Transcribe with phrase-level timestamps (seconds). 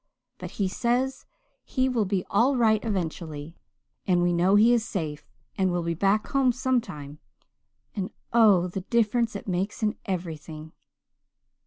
[0.39, 1.27] But he says
[1.63, 3.55] he will be all right eventually,
[4.07, 7.19] and we know he is safe and will be back home sometime,
[7.95, 10.71] and oh, the difference it makes in everything!